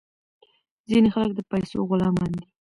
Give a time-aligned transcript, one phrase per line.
[0.89, 2.43] ځینې خلک د پیسو غلامان دي.